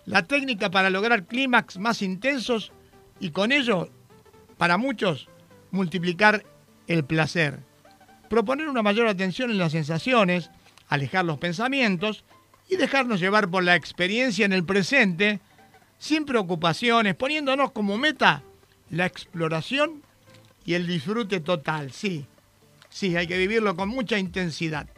[0.07, 2.73] La técnica para lograr clímax más intensos
[3.19, 3.91] y con ello,
[4.57, 5.29] para muchos,
[5.73, 6.45] multiplicar
[6.87, 7.59] el placer.
[8.31, 10.51] Proponer una mayor atención en las sensaciones,
[10.89, 12.25] alejar los pensamientos
[12.69, 15.41] y dejarnos llevar por la experiencia en el presente,
[15.99, 18.43] sin preocupaciones, poniéndonos como meta
[18.91, 20.03] la exploración
[20.65, 21.93] y el disfrute total.
[21.93, 22.27] Sí,
[22.89, 24.89] sí, hay que vivirlo con mucha intensidad.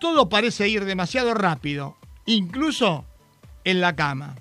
[0.00, 3.04] Todo parece ir demasiado rápido, incluso
[3.68, 4.34] en la cama,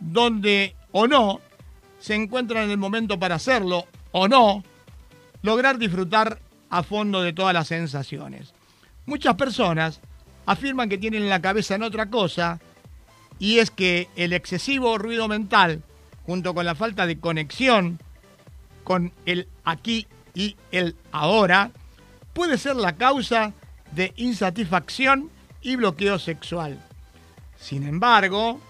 [0.00, 1.40] donde o no
[1.98, 4.64] se encuentra en el momento para hacerlo o no,
[5.42, 6.40] lograr disfrutar
[6.70, 8.54] a fondo de todas las sensaciones.
[9.04, 10.00] Muchas personas
[10.46, 12.58] afirman que tienen la cabeza en otra cosa
[13.38, 15.82] y es que el excesivo ruido mental,
[16.24, 18.00] junto con la falta de conexión
[18.84, 21.72] con el aquí y el ahora,
[22.32, 23.52] puede ser la causa
[23.92, 25.30] de insatisfacción
[25.60, 26.82] y bloqueo sexual.
[27.58, 28.60] Sin embargo,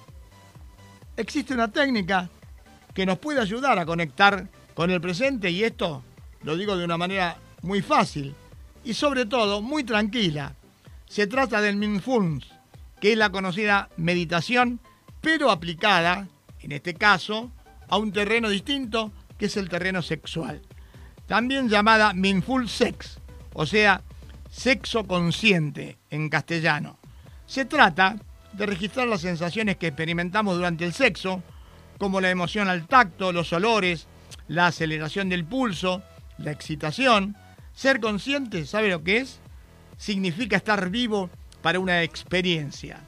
[1.16, 2.28] existe una técnica
[2.94, 6.02] que nos puede ayudar a conectar con el presente y esto
[6.42, 8.34] lo digo de una manera muy fácil
[8.84, 10.54] y sobre todo muy tranquila.
[11.06, 12.46] Se trata del mindfulness,
[13.00, 14.80] que es la conocida meditación,
[15.20, 16.28] pero aplicada,
[16.60, 17.50] en este caso,
[17.88, 20.62] a un terreno distinto que es el terreno sexual.
[21.26, 23.18] También llamada mindful sex,
[23.52, 24.02] o sea,
[24.50, 26.98] sexo consciente en castellano.
[27.46, 28.16] Se trata
[28.56, 31.42] de registrar las sensaciones que experimentamos durante el sexo,
[31.98, 34.06] como la emoción al tacto, los olores,
[34.48, 36.02] la aceleración del pulso,
[36.38, 37.36] la excitación.
[37.72, 39.40] Ser consciente, ¿sabe lo que es?
[39.98, 41.30] Significa estar vivo
[41.62, 43.00] para una experiencia.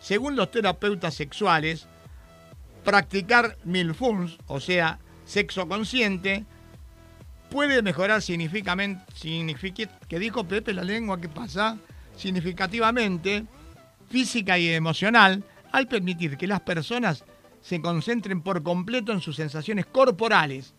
[0.00, 1.86] Según los terapeutas sexuales,
[2.84, 6.44] practicar mindfulness, o sea, sexo consciente,
[7.50, 9.04] puede mejorar significativamente,
[10.08, 11.78] que dijo Pepe la lengua, ¿qué pasa?
[12.16, 13.44] Significativamente,
[14.08, 17.24] física y emocional, al permitir que las personas
[17.60, 20.74] se concentren por completo en sus sensaciones corporales.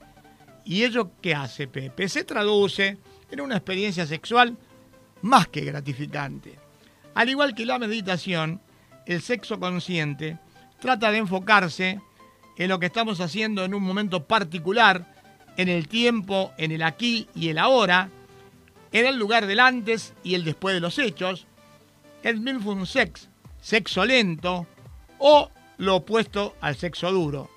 [0.64, 2.10] ¿Y ello qué hace Pepe?
[2.10, 2.98] Se traduce
[3.30, 4.58] en una experiencia sexual
[5.22, 6.56] más que gratificante.
[7.16, 8.62] Al igual que la meditación,
[9.06, 10.38] el sexo consciente
[10.80, 12.00] trata de enfocarse
[12.58, 15.16] en lo que estamos haciendo en un momento particular,
[15.58, 18.10] en el tiempo, en el aquí y el ahora,
[18.92, 21.47] en el lugar del antes y el después de los hechos,
[22.28, 23.30] el mindful sex,
[23.62, 24.68] sexo lento,
[25.18, 27.50] o lo opuesto al sexo duro.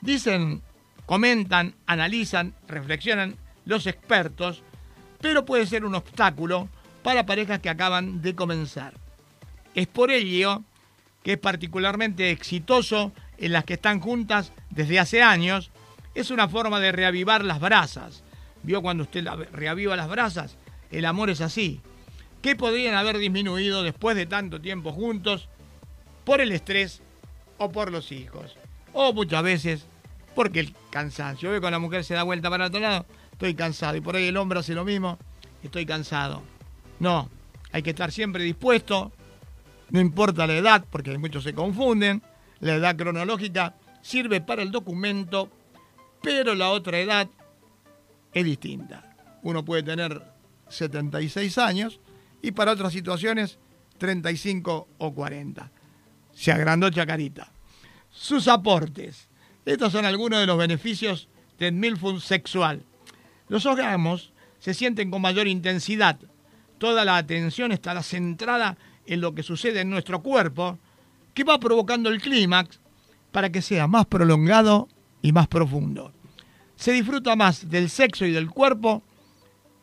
[0.00, 0.60] Dicen,
[1.06, 4.64] comentan, analizan, reflexionan los expertos,
[5.20, 6.68] pero puede ser un obstáculo
[7.04, 8.94] para parejas que acaban de comenzar.
[9.76, 10.64] Es por ello
[11.22, 15.70] que es particularmente exitoso en las que están juntas desde hace años,
[16.16, 18.24] es una forma de reavivar las brasas.
[18.64, 20.56] ¿Vio cuando usted reaviva las brasas?
[20.90, 21.80] El amor es así.
[22.42, 25.48] ¿Qué podrían haber disminuido después de tanto tiempo juntos
[26.24, 27.02] por el estrés
[27.58, 28.56] o por los hijos?
[28.92, 29.86] O muchas veces
[30.34, 31.50] porque el cansancio.
[31.50, 33.96] Ve cuando la mujer se da vuelta para otro lado, estoy cansado.
[33.96, 35.18] Y por ahí el hombre hace lo mismo,
[35.64, 36.42] estoy cansado.
[37.00, 37.28] No,
[37.72, 39.10] hay que estar siempre dispuesto,
[39.90, 42.22] no importa la edad, porque muchos se confunden.
[42.60, 45.50] La edad cronológica sirve para el documento,
[46.22, 47.28] pero la otra edad
[48.32, 49.16] es distinta.
[49.42, 50.22] Uno puede tener
[50.68, 52.00] 76 años
[52.42, 53.58] y para otras situaciones
[53.98, 55.70] 35 o 40.
[56.32, 57.52] Se agrandó Chacarita.
[58.10, 59.28] Sus aportes.
[59.64, 61.28] Estos son algunos de los beneficios
[61.58, 62.84] del milfun sexual.
[63.48, 66.18] Los orgasmos se sienten con mayor intensidad.
[66.78, 70.78] Toda la atención estará centrada en lo que sucede en nuestro cuerpo,
[71.34, 72.80] que va provocando el clímax
[73.32, 74.88] para que sea más prolongado
[75.22, 76.12] y más profundo.
[76.76, 79.02] Se disfruta más del sexo y del cuerpo,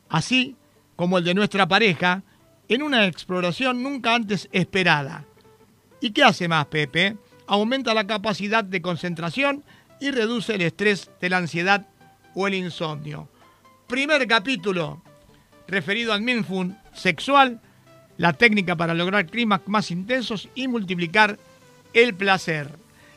[0.09, 0.55] así
[0.95, 2.23] como el de nuestra pareja,
[2.69, 5.25] en una exploración nunca antes esperada.
[6.01, 7.17] ¿Y qué hace más, Pepe?
[7.47, 9.63] Aumenta la capacidad de concentración
[9.99, 11.87] y reduce el estrés de la ansiedad
[12.33, 13.29] o el insomnio.
[13.87, 15.01] Primer capítulo
[15.67, 17.59] referido al mindful sexual,
[18.17, 21.37] la técnica para lograr clímax más intensos y multiplicar
[21.93, 22.69] el placer.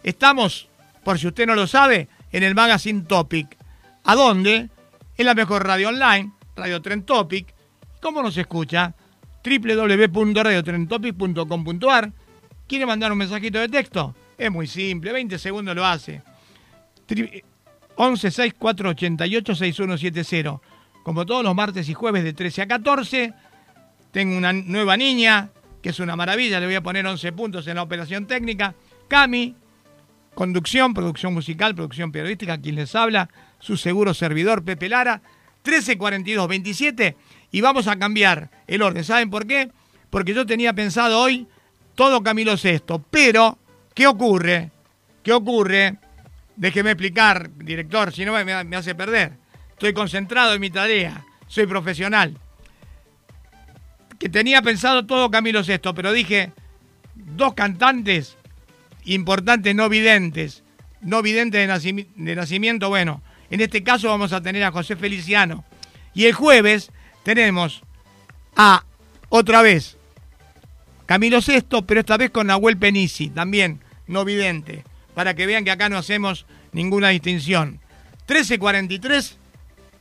[0.02, 0.68] Estamos,
[1.04, 3.56] por si usted no lo sabe, en el Magazine Topic.
[4.04, 4.70] ¿A dónde?
[5.16, 7.54] En la mejor radio online, Radio Tren Topic.
[8.00, 8.94] ¿Cómo nos escucha?
[9.48, 12.12] www.radiotrentopic.com.ar.
[12.66, 14.14] ¿Quiere mandar un mensajito de texto?
[14.36, 16.22] Es muy simple, 20 segundos lo hace.
[17.96, 20.60] 11 64 88 6170.
[21.02, 23.32] Como todos los martes y jueves de 13 a 14,
[24.12, 25.50] tengo una nueva niña,
[25.82, 28.74] que es una maravilla, le voy a poner 11 puntos en la operación técnica.
[29.08, 29.54] Cami,
[30.34, 35.22] conducción, producción musical, producción periodística, quien les habla, su seguro servidor Pepe Lara,
[35.64, 37.16] 1342 27
[37.50, 39.04] y vamos a cambiar el orden.
[39.04, 39.70] ¿Saben por qué?
[40.10, 41.46] Porque yo tenía pensado hoy
[41.94, 43.58] todo Camilo Sexto, pero
[43.94, 44.70] ¿qué ocurre?
[45.22, 45.96] ¿Qué ocurre?
[46.56, 49.32] Déjeme explicar, director, si no me, me hace perder.
[49.72, 52.36] Estoy concentrado en mi tarea, soy profesional.
[54.18, 56.52] Que tenía pensado todo Camilo Sexto, pero dije,
[57.14, 58.36] dos cantantes
[59.04, 60.62] importantes no videntes,
[61.00, 65.64] no videntes de, de nacimiento, bueno, en este caso vamos a tener a José Feliciano.
[66.14, 66.90] Y el jueves
[67.34, 67.82] tenemos
[68.56, 68.84] a,
[69.28, 69.98] otra vez,
[71.04, 74.82] Camilo Sexto, pero esta vez con Nahuel Penisi, también no vidente,
[75.14, 77.80] para que vean que acá no hacemos ninguna distinción.
[78.26, 79.34] 13.43,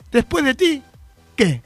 [0.10, 0.84] después de ti,
[1.36, 1.62] ¿qué?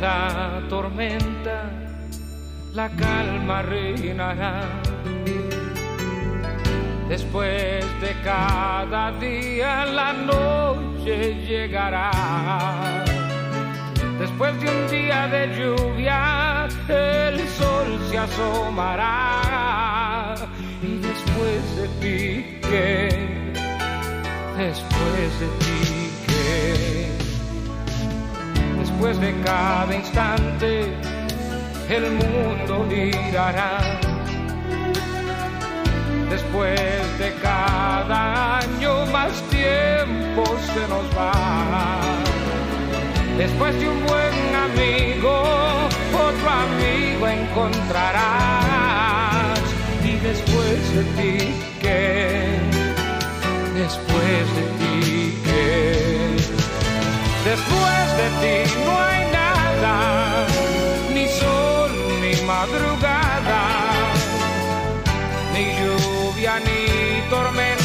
[0.00, 1.70] La tormenta,
[2.74, 4.62] la calma reinará.
[7.08, 12.10] Después de cada día, la noche llegará.
[14.18, 19.42] Después de un día de lluvia, el sol se asomará.
[20.82, 23.08] Y después de ti, ¿qué?
[24.56, 27.11] Después de ti, ¿qué?
[29.02, 30.92] Después de cada instante
[31.88, 33.98] el mundo girará.
[36.30, 36.78] Después
[37.18, 42.00] de cada año más tiempo se nos va.
[43.36, 45.42] Después de un buen amigo,
[46.14, 48.22] otro amigo encontrarás.
[50.04, 51.38] Y después de ti,
[51.80, 52.56] ¿qué?
[53.74, 55.62] Después de ti, ¿qué?
[57.44, 60.46] Después de no hay nada,
[61.14, 61.90] ni sol,
[62.20, 63.62] ni madrugada,
[65.54, 66.80] ni lluvia, ni
[67.30, 67.81] tormenta,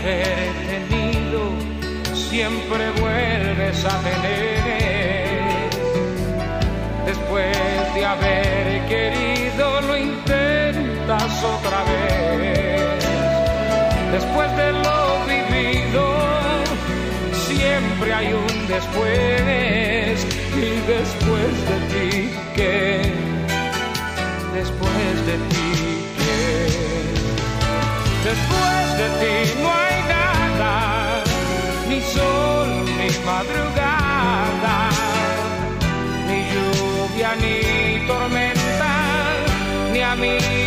[0.00, 0.52] haber
[0.88, 1.50] tenido,
[2.14, 5.70] siempre vuelves a tener.
[7.06, 13.04] Después de haber querido, lo intentas otra vez.
[14.12, 16.04] Después de lo vivido,
[17.32, 20.26] siempre hay un después.
[20.56, 23.12] Y después de ti, ¿qué?
[24.54, 25.67] Después de ti.
[28.28, 31.22] Después de ti no hay nada,
[31.88, 32.68] ni sol,
[32.98, 34.76] ni madrugada,
[36.28, 38.94] ni lluvia, ni tormenta,
[39.94, 40.57] ni amigos,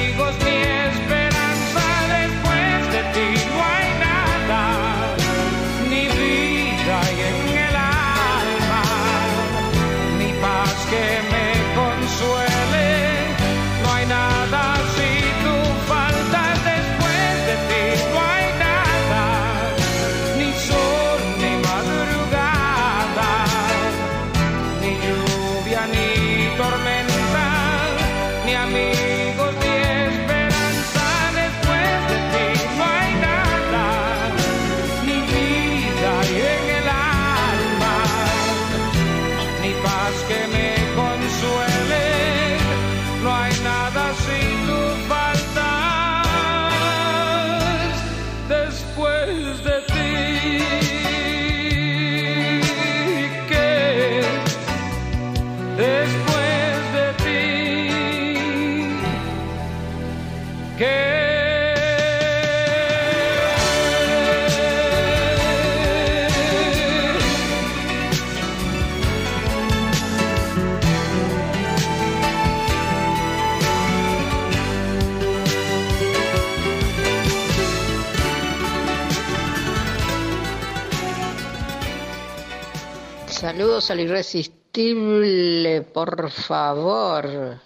[83.62, 87.59] Saludos al irresistible, por favor.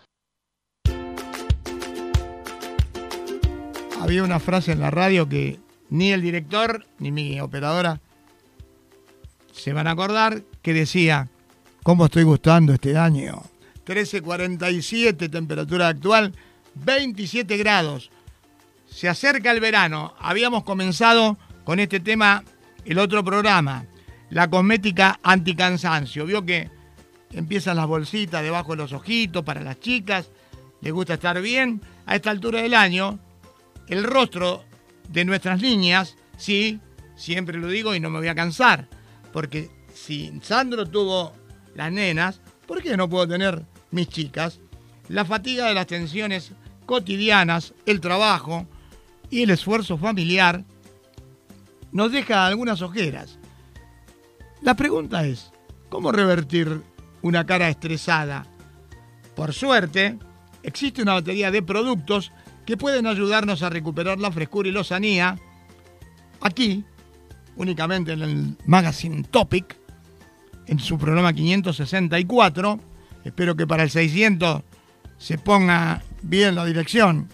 [4.02, 5.58] Había una frase en la radio que
[5.90, 8.02] ni el director ni mi operadora
[9.54, 11.30] se van a acordar que decía,
[11.82, 13.42] ¿cómo estoy gustando este año?
[13.86, 16.34] 13.47 temperatura actual,
[16.74, 18.12] 27 grados.
[18.90, 20.14] Se acerca el verano.
[20.20, 22.44] Habíamos comenzado con este tema
[22.84, 23.86] el otro programa,
[24.30, 26.26] la cosmética anticansancio.
[26.26, 26.70] Vio que
[27.32, 30.30] empiezan las bolsitas debajo de los ojitos para las chicas,
[30.82, 31.82] les gusta estar bien.
[32.06, 33.20] A esta altura del año,
[33.88, 34.64] el rostro
[35.10, 36.80] de nuestras niñas, sí,
[37.16, 38.88] siempre lo digo y no me voy a cansar,
[39.34, 41.34] porque si Sandro tuvo
[41.76, 44.60] las nenas, ¿por qué no puedo tener mis chicas?
[45.08, 46.52] La fatiga de las tensiones
[46.86, 48.68] cotidianas, el trabajo
[49.30, 50.64] y el esfuerzo familiar
[51.92, 53.40] nos deja algunas ojeras.
[54.66, 55.52] La pregunta es,
[55.90, 56.82] ¿cómo revertir
[57.22, 58.48] una cara estresada?
[59.36, 60.18] Por suerte,
[60.64, 62.32] existe una batería de productos
[62.66, 65.38] que pueden ayudarnos a recuperar la frescura y lozanía.
[66.42, 66.84] Aquí,
[67.58, 69.78] únicamente en el Magazine Topic,
[70.66, 72.80] en su programa 564.
[73.24, 74.64] Espero que para el 600
[75.20, 77.30] se ponga bien la dirección.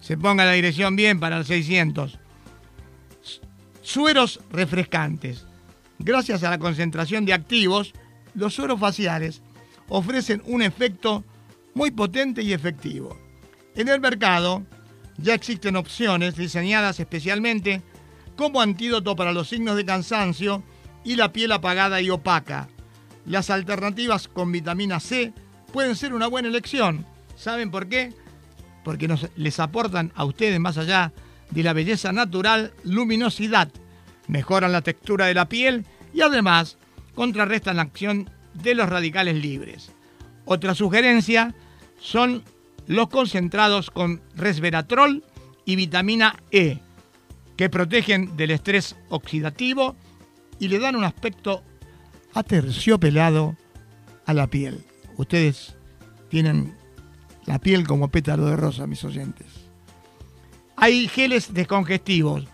[0.00, 2.18] Se ponga la dirección bien para el 600.
[3.80, 5.47] Sueros refrescantes.
[5.98, 7.92] Gracias a la concentración de activos,
[8.34, 9.42] los sueros faciales
[9.88, 11.24] ofrecen un efecto
[11.74, 13.18] muy potente y efectivo.
[13.74, 14.64] En el mercado
[15.16, 17.82] ya existen opciones diseñadas especialmente
[18.36, 20.62] como antídoto para los signos de cansancio
[21.04, 22.68] y la piel apagada y opaca.
[23.26, 25.32] Las alternativas con vitamina C
[25.72, 27.04] pueden ser una buena elección.
[27.36, 28.14] ¿Saben por qué?
[28.84, 31.12] Porque les aportan a ustedes más allá
[31.50, 33.70] de la belleza natural, luminosidad,
[34.28, 36.78] mejoran la textura de la piel y además
[37.14, 39.90] contrarrestan la acción de los radicales libres.
[40.44, 41.54] Otra sugerencia
[42.00, 42.44] son
[42.86, 45.24] los concentrados con resveratrol
[45.64, 46.78] y vitamina E,
[47.56, 49.96] que protegen del estrés oxidativo
[50.58, 51.62] y le dan un aspecto
[52.34, 53.56] aterciopelado
[54.24, 54.84] a la piel.
[55.16, 55.76] Ustedes
[56.28, 56.74] tienen
[57.46, 59.46] la piel como pétalo de rosa, mis oyentes.
[60.76, 62.44] Hay geles descongestivos.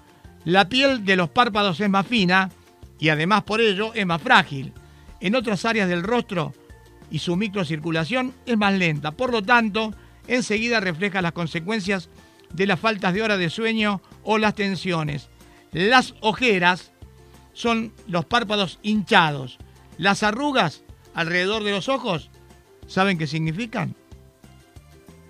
[0.45, 2.51] La piel de los párpados es más fina
[2.99, 4.73] y además por ello es más frágil.
[5.21, 6.53] En otras áreas del rostro
[7.11, 9.13] y su microcirculación es más lenta.
[9.13, 9.95] Por lo tanto,
[10.27, 12.11] enseguida refleja las consecuencias
[12.53, 15.29] de las faltas de hora de sueño o las tensiones.
[15.73, 16.93] Las ojeras
[17.53, 19.59] son los párpados hinchados.
[19.97, 20.85] Las arrugas
[21.15, 22.31] alrededor de los ojos,
[22.87, 23.95] ¿saben qué significan?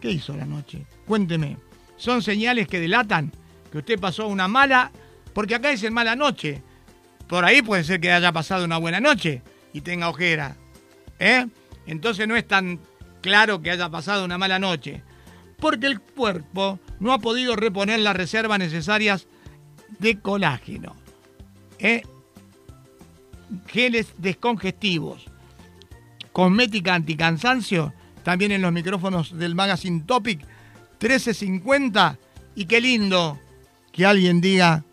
[0.00, 0.86] ¿Qué hizo la noche?
[1.06, 1.56] Cuénteme.
[1.96, 3.32] Son señales que delatan
[3.70, 4.92] que usted pasó una mala,
[5.34, 6.62] porque acá dicen mala noche.
[7.26, 10.56] Por ahí puede ser que haya pasado una buena noche y tenga ojera.
[11.18, 11.46] ¿Eh?
[11.86, 12.80] Entonces no es tan
[13.20, 15.02] claro que haya pasado una mala noche.
[15.58, 19.26] Porque el cuerpo no ha podido reponer las reservas necesarias
[19.98, 20.94] de colágeno.
[21.78, 22.02] ¿Eh?
[23.66, 25.26] Geles descongestivos.
[26.32, 27.92] Cosmética anticansancio.
[28.22, 30.40] También en los micrófonos del Magazine Topic
[31.00, 32.18] 1350.
[32.54, 33.38] Y qué lindo
[33.92, 34.84] que alguien diga,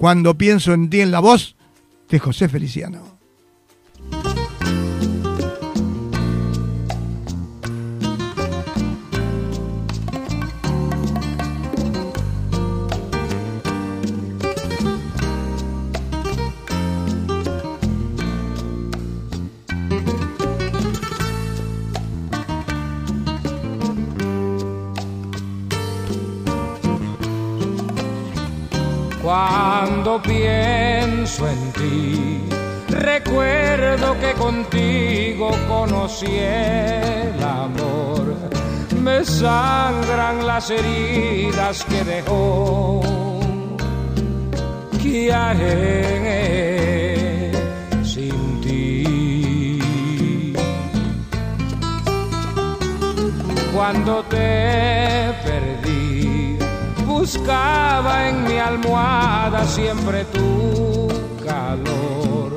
[0.00, 1.56] cuando pienso en ti en la voz
[2.08, 3.19] de José Feliciano.
[30.10, 32.42] Cuando pienso en ti,
[32.88, 38.34] recuerdo que contigo conocí el amor.
[39.00, 43.00] Me sangran las heridas que dejó.
[45.00, 45.92] ¿Qué haré
[48.02, 50.52] sin ti?
[53.72, 55.39] Cuando te
[57.20, 61.08] buscaba en mi almohada siempre tu
[61.46, 62.56] calor.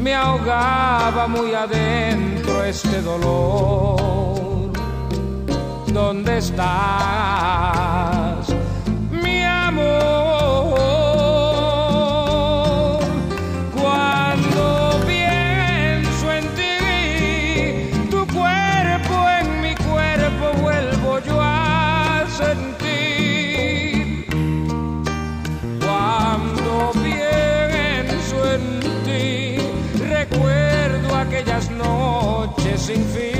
[0.00, 4.70] Me ahogaba muy adentro este dolor.
[5.88, 8.15] ¿Dónde estás,
[32.88, 33.35] losing fear.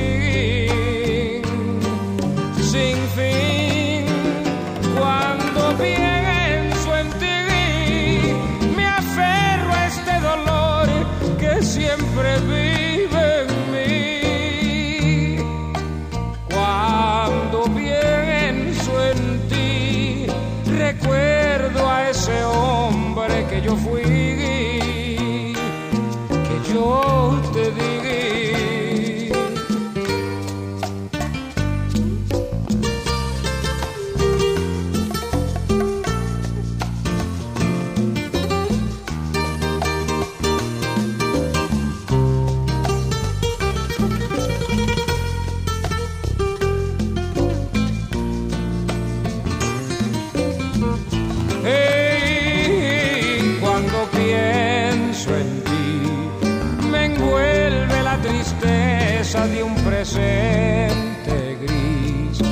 [59.62, 62.42] Un presente gris.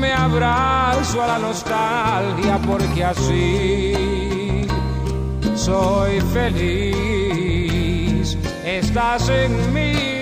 [0.00, 4.66] Me abrazo a la nostalgia porque así
[5.54, 8.36] soy feliz.
[8.64, 10.15] Estás en mí.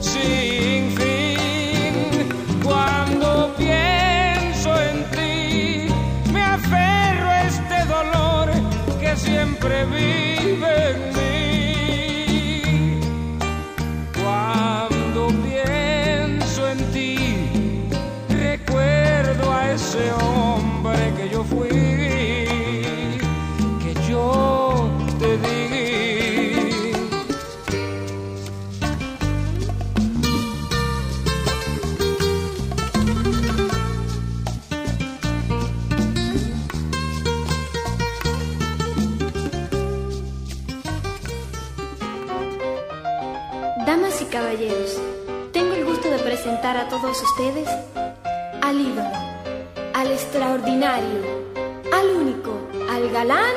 [0.00, 2.28] sin fin.
[2.64, 5.88] Cuando pienso en ti,
[6.32, 8.48] me aferro a este dolor
[9.00, 13.00] que siempre vive en mí.
[14.14, 17.18] Cuando pienso en ti,
[18.30, 20.35] recuerdo a ese hombre
[46.74, 47.68] a todos ustedes
[48.60, 49.08] al ídolo,
[49.94, 51.22] al extraordinario,
[51.92, 52.58] al único,
[52.90, 53.54] al galán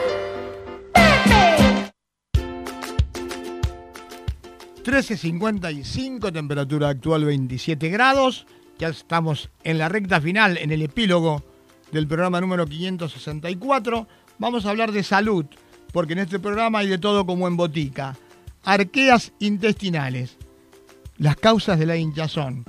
[4.84, 8.46] 13.55, temperatura actual 27 grados.
[8.78, 11.44] Ya estamos en la recta final, en el epílogo
[11.92, 14.08] del programa número 564.
[14.38, 15.48] Vamos a hablar de salud,
[15.92, 18.16] porque en este programa hay de todo como en botica.
[18.64, 20.38] Arqueas intestinales,
[21.18, 22.66] las causas de la hinchazón.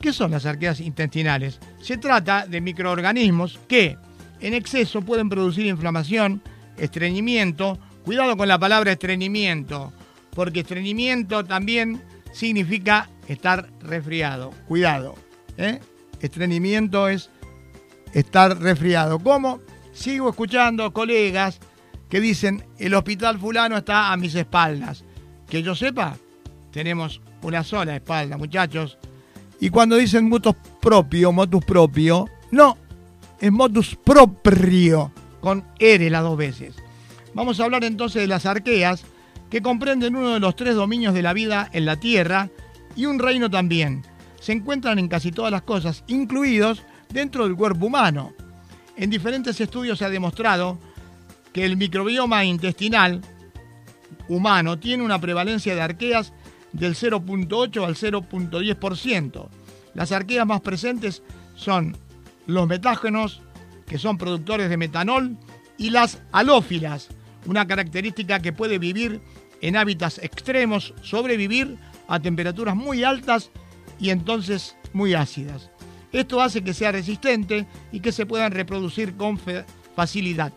[0.00, 1.58] ¿Qué son las arqueas intestinales?
[1.80, 3.96] Se trata de microorganismos que
[4.40, 6.42] en exceso pueden producir inflamación,
[6.76, 7.78] estreñimiento.
[8.04, 9.92] Cuidado con la palabra estreñimiento,
[10.34, 14.52] porque estreñimiento también significa estar resfriado.
[14.68, 15.16] Cuidado.
[15.56, 15.80] ¿eh?
[16.20, 17.30] Estreñimiento es
[18.12, 19.18] estar resfriado.
[19.18, 19.60] ¿Cómo?
[19.92, 21.58] Sigo escuchando colegas
[22.08, 25.04] que dicen el hospital fulano está a mis espaldas.
[25.48, 26.16] Que yo sepa,
[26.70, 28.98] tenemos una sola espalda, muchachos.
[29.60, 32.76] Y cuando dicen motus propio, motus propio, no,
[33.40, 36.74] es motus proprio, con R las dos veces.
[37.34, 39.04] Vamos a hablar entonces de las arqueas,
[39.50, 42.50] que comprenden uno de los tres dominios de la vida en la Tierra
[42.96, 44.02] y un reino también.
[44.40, 48.32] Se encuentran en casi todas las cosas, incluidos dentro del cuerpo humano.
[48.96, 50.78] En diferentes estudios se ha demostrado
[51.52, 53.22] que el microbioma intestinal
[54.28, 56.32] humano tiene una prevalencia de arqueas
[56.72, 59.48] del 0.8 al 0.10%.
[59.94, 61.22] Las arqueas más presentes
[61.54, 61.96] son
[62.46, 63.42] los metágenos,
[63.86, 65.36] que son productores de metanol,
[65.78, 67.08] y las halófilas,
[67.46, 69.20] una característica que puede vivir
[69.60, 71.76] en hábitats extremos, sobrevivir
[72.08, 73.50] a temperaturas muy altas
[73.98, 75.70] y entonces muy ácidas.
[76.12, 79.38] Esto hace que sea resistente y que se puedan reproducir con
[79.94, 80.52] facilidad.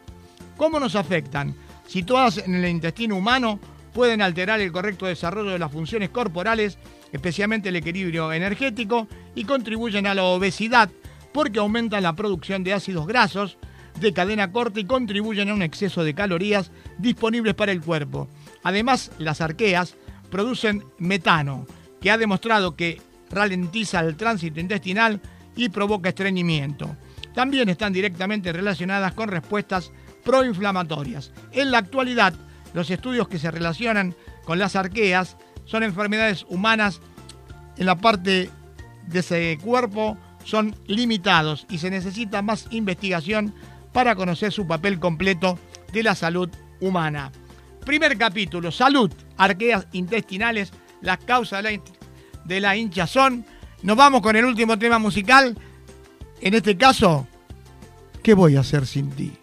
[0.57, 1.55] ¿Cómo nos afectan?
[1.87, 3.59] Situadas en el intestino humano,
[3.99, 6.77] pueden alterar el correcto desarrollo de las funciones corporales,
[7.11, 10.89] especialmente el equilibrio energético, y contribuyen a la obesidad
[11.33, 13.57] porque aumentan la producción de ácidos grasos
[13.99, 18.29] de cadena corta y contribuyen a un exceso de calorías disponibles para el cuerpo.
[18.63, 19.97] Además, las arqueas
[20.31, 21.67] producen metano,
[21.99, 25.19] que ha demostrado que ralentiza el tránsito intestinal
[25.57, 26.95] y provoca estreñimiento.
[27.35, 29.91] También están directamente relacionadas con respuestas
[30.23, 31.33] proinflamatorias.
[31.51, 32.33] En la actualidad,
[32.73, 34.15] los estudios que se relacionan
[34.45, 37.01] con las arqueas son enfermedades humanas
[37.77, 38.49] en la parte
[39.07, 43.53] de ese cuerpo son limitados y se necesita más investigación
[43.93, 45.57] para conocer su papel completo
[45.91, 46.49] de la salud
[46.79, 47.31] humana.
[47.85, 51.63] Primer capítulo, salud, arqueas intestinales, las causas
[52.45, 53.45] de la, hinchazón.
[53.83, 55.57] Nos vamos con el último tema musical.
[56.41, 57.27] En este caso,
[58.21, 59.38] ¿qué voy a hacer sin ti?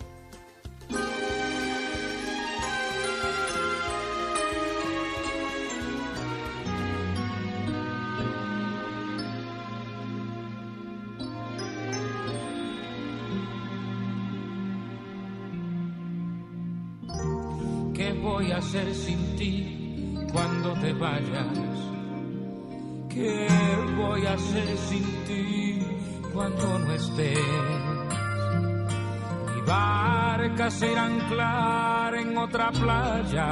[26.37, 27.39] Cuando no estés?
[29.55, 33.49] Mi barca se irá a anclar en otra playa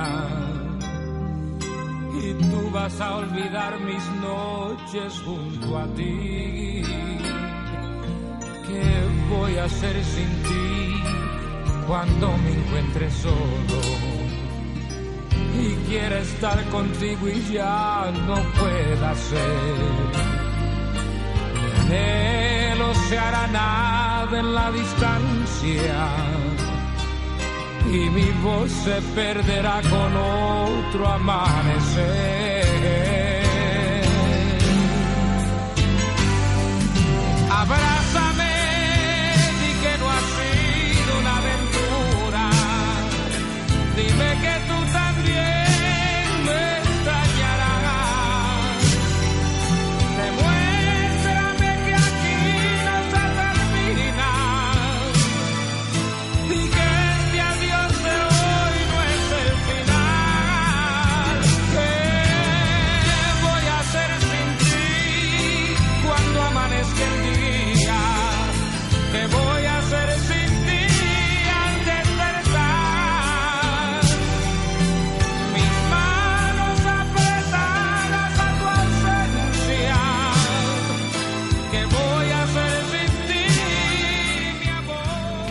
[2.23, 6.83] y tú vas a olvidar mis noches junto a ti.
[8.67, 8.85] ¿Qué
[9.31, 11.03] voy a hacer sin ti
[11.87, 14.05] cuando me encuentre solo?
[15.57, 20.35] y quiere estar contigo y ya no pueda ser.
[23.15, 26.09] Se hará nada en la distancia
[27.87, 32.74] y mi voz se perderá con otro amanecer.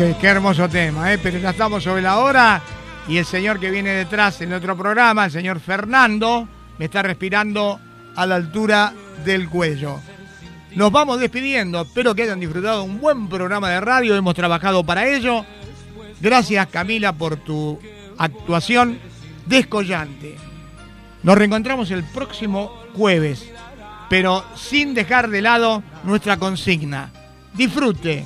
[0.03, 1.17] Qué, hermoso tema, ¿eh?
[1.17, 2.61] pero ya estamos sobre la hora
[3.07, 6.45] y el señor que viene detrás en otro programa, el señor Fernando,
[6.77, 7.79] me está respirando
[8.13, 8.91] a la altura
[9.23, 10.01] del cuello.
[10.75, 15.07] Nos vamos despidiendo, espero que hayan disfrutado un buen programa de radio, hemos trabajado para
[15.07, 15.45] ello.
[16.19, 17.79] Gracias Camila por tu
[18.17, 18.99] actuación
[19.45, 20.35] descollante.
[21.23, 23.49] Nos reencontramos el próximo jueves,
[24.09, 27.09] pero sin dejar de lado nuestra consigna.
[27.53, 28.25] Disfrute